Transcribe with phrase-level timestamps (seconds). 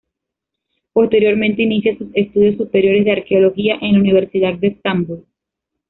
[0.93, 5.25] Posteriormente inicia sus estudios superiores de arqueología en la Universidad de Estambul.